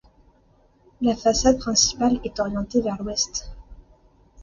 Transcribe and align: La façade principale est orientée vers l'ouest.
La 1.01 1.15
façade 1.15 1.59
principale 1.59 2.19
est 2.23 2.39
orientée 2.39 2.81
vers 2.81 2.99
l'ouest. 3.03 3.51